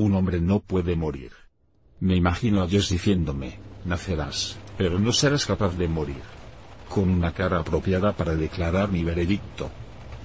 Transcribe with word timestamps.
un 0.00 0.14
hombre 0.14 0.40
no 0.40 0.60
puede 0.60 0.96
morir. 0.96 1.32
Me 2.00 2.16
imagino 2.16 2.62
a 2.62 2.66
Dios 2.66 2.88
diciéndome, 2.88 3.58
nacerás, 3.84 4.56
pero 4.78 4.98
no 4.98 5.12
serás 5.12 5.44
capaz 5.44 5.76
de 5.76 5.88
morir. 5.88 6.22
Con 6.88 7.10
una 7.10 7.32
cara 7.32 7.60
apropiada 7.60 8.12
para 8.16 8.34
declarar 8.34 8.90
mi 8.90 9.04
veredicto. 9.04 9.70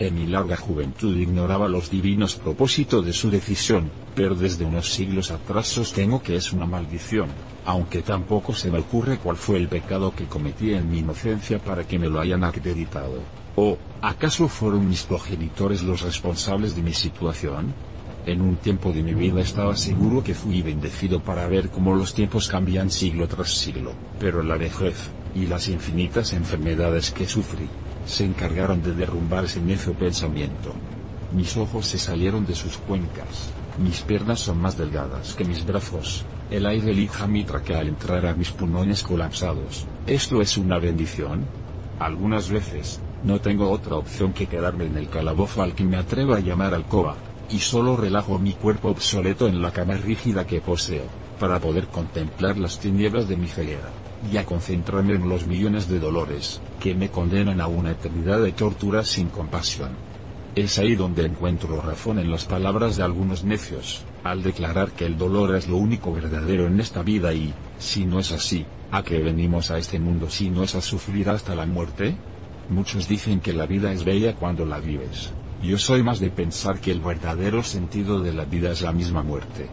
En 0.00 0.16
mi 0.16 0.26
larga 0.26 0.56
juventud 0.56 1.16
ignoraba 1.16 1.68
los 1.68 1.88
divinos 1.88 2.34
propósitos 2.34 3.06
de 3.06 3.12
su 3.12 3.30
decisión, 3.30 3.92
pero 4.16 4.34
desde 4.34 4.64
unos 4.64 4.92
siglos 4.92 5.30
atrás 5.30 5.68
sostengo 5.68 6.20
que 6.20 6.34
es 6.34 6.52
una 6.52 6.66
maldición, 6.66 7.28
aunque 7.64 8.02
tampoco 8.02 8.52
se 8.52 8.72
me 8.72 8.80
ocurre 8.80 9.18
cuál 9.18 9.36
fue 9.36 9.58
el 9.58 9.68
pecado 9.68 10.12
que 10.16 10.24
cometí 10.24 10.74
en 10.74 10.90
mi 10.90 10.98
inocencia 10.98 11.60
para 11.60 11.86
que 11.86 11.96
me 11.96 12.08
lo 12.08 12.18
hayan 12.18 12.42
acreditado. 12.42 13.20
¿O, 13.54 13.78
acaso 14.02 14.48
fueron 14.48 14.88
mis 14.88 15.04
progenitores 15.04 15.84
los 15.84 16.00
responsables 16.00 16.74
de 16.74 16.82
mi 16.82 16.92
situación? 16.92 17.72
En 18.26 18.42
un 18.42 18.56
tiempo 18.56 18.92
de 18.92 19.02
mi 19.02 19.14
vida 19.14 19.40
estaba 19.40 19.74
seguro 19.76 20.22
que 20.22 20.34
fui 20.34 20.60
bendecido 20.60 21.20
para 21.20 21.46
ver 21.46 21.70
cómo 21.70 21.94
los 21.94 22.12
tiempos 22.12 22.48
cambian 22.48 22.90
siglo 22.90 23.26
tras 23.26 23.50
siglo, 23.56 23.94
pero 24.18 24.42
la 24.42 24.58
vejez, 24.58 25.10
y 25.34 25.46
las 25.46 25.68
infinitas 25.68 26.34
enfermedades 26.34 27.10
que 27.12 27.26
sufrí, 27.26 27.68
se 28.04 28.24
encargaron 28.24 28.82
de 28.82 28.94
derrumbar 28.94 29.46
ese 29.46 29.60
necio 29.60 29.94
pensamiento. 29.94 30.74
Mis 31.32 31.56
ojos 31.56 31.86
se 31.86 31.98
salieron 31.98 32.44
de 32.44 32.54
sus 32.54 32.76
cuencas, 32.76 33.52
mis 33.78 34.02
piernas 34.02 34.40
son 34.40 34.58
más 34.58 34.76
delgadas 34.76 35.34
que 35.34 35.44
mis 35.44 35.64
brazos, 35.64 36.24
el 36.50 36.66
aire 36.66 36.90
elija 36.90 37.26
mi 37.26 37.44
traquea 37.44 37.78
al 37.78 37.88
entrar 37.88 38.26
a 38.26 38.34
mis 38.34 38.50
pulmones 38.50 39.02
colapsados. 39.02 39.86
¿Esto 40.06 40.42
es 40.42 40.58
una 40.58 40.78
bendición? 40.78 41.46
Algunas 41.98 42.50
veces, 42.50 43.00
no 43.24 43.40
tengo 43.40 43.70
otra 43.70 43.96
opción 43.96 44.32
que 44.32 44.46
quedarme 44.46 44.86
en 44.86 44.96
el 44.96 45.08
calabozo 45.08 45.62
al 45.62 45.74
que 45.74 45.84
me 45.84 45.96
atrevo 45.96 46.34
a 46.34 46.40
llamar 46.40 46.74
alcoba, 46.74 47.16
y 47.52 47.58
solo 47.58 47.96
relajo 47.96 48.38
mi 48.38 48.52
cuerpo 48.52 48.88
obsoleto 48.88 49.48
en 49.48 49.60
la 49.60 49.72
cama 49.72 49.94
rígida 49.94 50.46
que 50.46 50.60
poseo, 50.60 51.04
para 51.38 51.58
poder 51.58 51.86
contemplar 51.88 52.58
las 52.58 52.78
tinieblas 52.78 53.28
de 53.28 53.36
mi 53.36 53.48
ceguera 53.48 53.90
y 54.30 54.36
a 54.36 54.44
concentrarme 54.44 55.14
en 55.14 55.28
los 55.28 55.46
millones 55.46 55.88
de 55.88 55.98
dolores, 55.98 56.60
que 56.78 56.94
me 56.94 57.08
condenan 57.08 57.60
a 57.60 57.66
una 57.66 57.92
eternidad 57.92 58.40
de 58.40 58.52
torturas 58.52 59.08
sin 59.08 59.28
compasión. 59.28 59.90
Es 60.54 60.78
ahí 60.78 60.94
donde 60.94 61.24
encuentro 61.24 61.80
razón 61.80 62.18
en 62.18 62.30
las 62.30 62.44
palabras 62.44 62.96
de 62.96 63.02
algunos 63.02 63.44
necios, 63.44 64.04
al 64.22 64.42
declarar 64.42 64.90
que 64.90 65.06
el 65.06 65.16
dolor 65.16 65.56
es 65.56 65.68
lo 65.68 65.76
único 65.76 66.12
verdadero 66.12 66.66
en 66.66 66.80
esta 66.80 67.02
vida 67.02 67.32
y, 67.32 67.54
si 67.78 68.04
no 68.04 68.18
es 68.18 68.32
así, 68.32 68.66
¿a 68.90 69.02
qué 69.02 69.18
venimos 69.18 69.70
a 69.70 69.78
este 69.78 69.98
mundo 69.98 70.28
si 70.28 70.50
no 70.50 70.64
es 70.64 70.74
a 70.74 70.80
sufrir 70.80 71.30
hasta 71.30 71.54
la 71.54 71.66
muerte? 71.66 72.16
Muchos 72.68 73.08
dicen 73.08 73.40
que 73.40 73.52
la 73.52 73.66
vida 73.66 73.92
es 73.92 74.04
bella 74.04 74.34
cuando 74.34 74.66
la 74.66 74.78
vives. 74.78 75.32
Yo 75.62 75.76
soy 75.76 76.02
más 76.02 76.20
de 76.20 76.30
pensar 76.30 76.80
que 76.80 76.90
el 76.90 77.00
verdadero 77.00 77.62
sentido 77.62 78.20
de 78.20 78.32
la 78.32 78.46
vida 78.46 78.70
es 78.70 78.80
la 78.80 78.92
misma 78.92 79.22
muerte. 79.22 79.68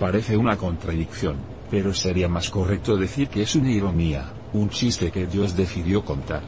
Parece 0.00 0.36
una 0.36 0.56
contradicción, 0.56 1.36
pero 1.70 1.94
sería 1.94 2.28
más 2.28 2.50
correcto 2.50 2.96
decir 2.96 3.28
que 3.28 3.42
es 3.42 3.54
una 3.54 3.70
ironía, 3.70 4.32
un 4.52 4.68
chiste 4.68 5.12
que 5.12 5.26
Dios 5.26 5.56
decidió 5.56 6.04
contar. 6.04 6.42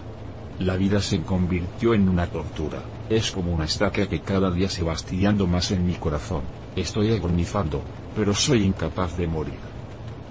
La 0.58 0.76
vida 0.76 1.00
se 1.00 1.20
convirtió 1.20 1.94
en 1.94 2.08
una 2.08 2.26
tortura, 2.26 2.82
es 3.08 3.30
como 3.30 3.54
una 3.54 3.64
estaca 3.64 4.08
que 4.08 4.20
cada 4.20 4.50
día 4.50 4.68
se 4.68 4.82
va 4.82 4.92
astillando 4.92 5.46
más 5.46 5.70
en 5.70 5.86
mi 5.86 5.94
corazón, 5.94 6.42
estoy 6.74 7.12
agonizando, 7.12 7.82
pero 8.16 8.34
soy 8.34 8.64
incapaz 8.64 9.16
de 9.16 9.28
morir. 9.28 9.58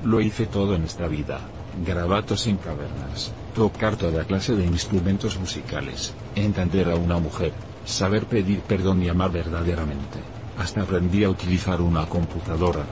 Lo 0.04 0.20
hice 0.20 0.48
todo 0.48 0.76
en 0.76 0.84
esta 0.84 1.08
vida, 1.08 1.40
grabatos 1.86 2.46
en 2.48 2.58
cavernas, 2.58 3.32
tocar 3.56 3.96
toda 3.96 4.26
clase 4.26 4.54
de 4.56 4.66
instrumentos 4.66 5.40
musicales, 5.40 6.14
entender 6.36 6.90
a 6.90 6.96
una 6.96 7.20
mujer, 7.20 7.54
saber 7.90 8.26
pedir 8.26 8.62
perdón 8.62 9.04
y 9.04 9.10
amar 9.10 9.32
verdaderamente, 9.32 10.20
hasta 10.58 10.82
aprendí 10.82 11.24
a 11.24 11.30
utilizar 11.30 11.82
una 11.82 12.06
computadora, 12.06 12.86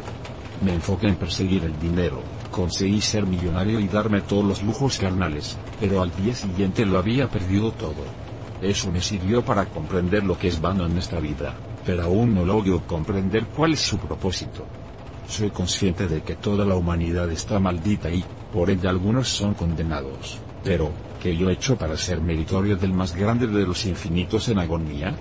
me 0.62 0.74
enfoqué 0.74 1.08
en 1.08 1.16
perseguir 1.16 1.64
el 1.64 1.80
dinero, 1.80 2.22
conseguí 2.52 3.00
ser 3.02 3.26
millonario 3.26 3.80
y 3.80 3.88
darme 3.88 4.22
todos 4.22 4.44
los 4.44 4.64
lujos 4.64 4.98
carnales, 4.98 5.58
pero 5.80 6.02
al 6.02 6.16
día 6.16 6.34
siguiente 6.34 6.86
lo 6.86 6.98
había 6.98 7.30
perdido 7.30 7.72
todo. 7.72 8.04
Eso 8.62 8.92
me 8.92 9.02
sirvió 9.02 9.46
para 9.46 9.66
comprender 9.66 10.24
lo 10.24 10.38
que 10.38 10.48
es 10.48 10.60
vano 10.60 10.88
en 10.88 10.98
esta 10.98 11.20
vida, 11.20 11.54
pero 11.86 12.04
aún 12.04 12.34
no 12.34 12.44
logro 12.44 12.82
comprender 12.88 13.46
cuál 13.46 13.74
es 13.74 13.82
su 13.82 14.00
propósito. 14.00 14.66
Soy 15.28 15.52
consciente 15.52 16.08
de 16.08 16.24
que 16.24 16.36
toda 16.36 16.66
la 16.66 16.76
humanidad 16.76 17.30
está 17.32 17.60
maldita 17.60 18.10
y, 18.10 18.24
por 18.52 18.72
ende 18.72 18.88
algunos 18.88 19.28
son 19.28 19.54
condenados, 19.54 20.40
pero, 20.68 20.92
¿qué 21.24 21.34
yo 21.34 21.50
he 21.50 21.54
hecho 21.54 21.78
para 21.78 21.96
ser 21.96 22.20
meritorio 22.20 22.76
del 22.76 22.92
más 22.92 23.16
grande 23.16 23.48
de 23.48 23.66
los 23.66 23.86
infinitos 23.86 24.50
en 24.50 24.60
agonía? 24.60 25.16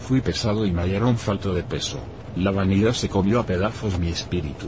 Fui 0.00 0.20
pesado 0.20 0.66
y 0.66 0.72
me 0.72 0.82
hallaron 0.82 1.16
falto 1.16 1.54
de 1.54 1.62
peso. 1.62 2.00
La 2.34 2.50
vanidad 2.50 2.94
se 2.94 3.08
comió 3.08 3.38
a 3.38 3.46
pedazos 3.46 3.96
mi 4.00 4.08
espíritu. 4.08 4.66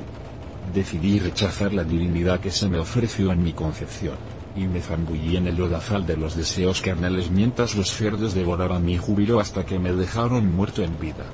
Decidí 0.72 1.18
rechazar 1.18 1.74
la 1.74 1.82
divinidad 1.82 2.38
que 2.38 2.52
se 2.52 2.68
me 2.68 2.78
ofreció 2.78 3.32
en 3.32 3.42
mi 3.42 3.52
concepción, 3.52 4.14
y 4.54 4.68
me 4.68 4.80
zambullí 4.80 5.36
en 5.36 5.48
el 5.48 5.56
lodazal 5.56 6.06
de 6.06 6.16
los 6.16 6.36
deseos 6.36 6.80
carnales 6.80 7.28
mientras 7.32 7.74
los 7.74 7.90
cerdos 7.90 8.32
devoraban 8.32 8.84
mi 8.84 8.98
júbilo 8.98 9.40
hasta 9.40 9.66
que 9.66 9.80
me 9.80 9.92
dejaron 9.92 10.54
muerto 10.54 10.84
en 10.84 10.96
vida. 11.00 11.24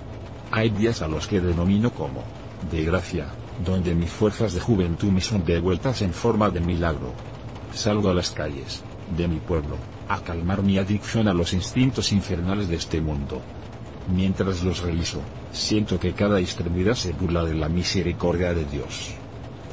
Hay 0.50 0.70
días 0.70 1.02
a 1.02 1.08
los 1.08 1.26
que 1.26 1.42
denomino 1.42 1.90
como, 1.92 2.22
de 2.70 2.82
gracia, 2.84 3.26
donde 3.62 3.94
mis 3.94 4.10
fuerzas 4.10 4.54
de 4.54 4.60
juventud 4.60 5.08
me 5.08 5.20
son 5.20 5.44
devueltas 5.44 6.00
en 6.00 6.14
forma 6.14 6.48
de 6.48 6.60
milagro. 6.60 7.12
Salgo 7.74 8.08
a 8.08 8.14
las 8.14 8.30
calles, 8.30 8.85
de 9.16 9.28
mi 9.28 9.36
pueblo, 9.36 9.76
a 10.08 10.20
calmar 10.20 10.62
mi 10.62 10.78
adicción 10.78 11.28
a 11.28 11.34
los 11.34 11.52
instintos 11.52 12.12
infernales 12.12 12.68
de 12.68 12.76
este 12.76 13.00
mundo. 13.00 13.40
Mientras 14.14 14.62
los 14.62 14.82
reviso, 14.82 15.20
siento 15.52 15.98
que 15.98 16.12
cada 16.12 16.38
extremidad 16.40 16.94
se 16.94 17.12
burla 17.12 17.44
de 17.44 17.54
la 17.54 17.68
misericordia 17.68 18.54
de 18.54 18.64
Dios. 18.64 19.14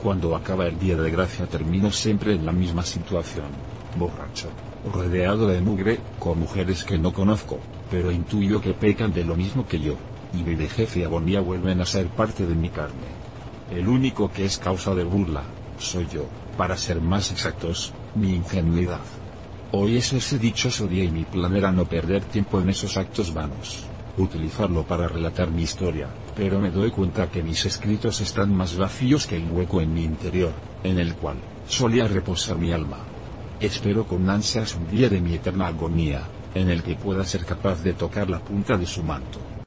Cuando 0.02 0.36
acaba 0.36 0.68
el 0.68 0.80
día 0.80 0.98
de 0.98 1.12
gracia 1.12 1.46
termino 1.46 1.92
siempre 1.92 2.34
en 2.34 2.46
la 2.46 2.52
misma 2.52 2.84
situación, 2.84 3.46
borracho, 3.98 4.50
rodeado 4.92 5.48
de 5.48 5.62
mugre, 5.62 6.00
con 6.20 6.40
mujeres 6.40 6.84
que 6.84 6.98
no 6.98 7.14
conozco, 7.14 7.60
pero 7.90 8.12
intuyo 8.12 8.60
que 8.60 8.74
pecan 8.74 9.14
de 9.14 9.24
lo 9.24 9.36
mismo 9.36 9.68
que 9.68 9.80
yo, 9.80 9.96
y 10.34 10.44
mi 10.44 10.56
vejez 10.56 10.98
y 10.98 11.04
agonía 11.04 11.40
vuelven 11.42 11.80
a 11.80 11.86
ser 11.86 12.08
parte 12.08 12.46
de 12.46 12.56
mi 12.56 12.70
carne. 12.70 13.24
El 13.72 13.88
único 13.88 14.32
que 14.32 14.46
es 14.46 14.58
causa 14.58 14.94
de 14.96 15.04
burla, 15.04 15.44
soy 15.78 16.08
yo, 16.12 16.26
para 16.58 16.76
ser 16.76 17.02
más 17.02 17.32
exactos, 17.32 17.94
mi 18.16 18.36
ingenuidad. 18.36 19.00
Hoy 19.76 19.98
es 19.98 20.14
ese 20.14 20.38
dichoso 20.38 20.86
día 20.86 21.04
y 21.04 21.10
mi 21.10 21.24
plan 21.24 21.56
era 21.56 21.72
no 21.72 21.86
perder 21.86 22.24
tiempo 22.26 22.62
en 22.62 22.70
esos 22.70 22.96
actos 22.96 23.34
vanos 23.34 23.88
utilizarlo 24.18 24.84
para 24.84 25.08
relatar 25.08 25.50
mi 25.50 25.64
historia, 25.64 26.10
pero 26.36 26.60
me 26.60 26.70
doy 26.70 26.92
cuenta 26.92 27.32
que 27.32 27.42
mis 27.42 27.66
escritos 27.66 28.22
están 28.22 28.54
más 28.56 28.78
vacíos 28.78 29.26
que 29.26 29.38
el 29.38 29.50
hueco 29.50 29.82
en 29.82 29.92
mi 29.92 30.04
interior, 30.04 30.52
en 30.84 31.00
el 31.00 31.16
cual 31.16 31.38
solía 31.68 32.08
reposar 32.08 32.60
mi 32.60 32.72
alma. 32.72 33.00
Espero 33.60 34.06
con 34.06 34.30
ansias 34.30 34.76
un 34.76 34.88
día 34.92 35.10
de 35.10 35.20
mi 35.20 35.34
eterna 35.34 35.66
agonía, 35.66 36.22
en 36.54 36.70
el 36.70 36.84
que 36.84 36.94
pueda 36.94 37.26
ser 37.26 37.44
capaz 37.44 37.82
de 37.82 37.94
tocar 37.94 38.30
la 38.30 38.38
punta 38.38 38.78
de 38.78 38.86
su 38.86 39.02
manto, 39.02 39.40